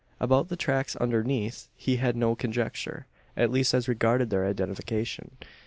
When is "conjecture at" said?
2.33-3.51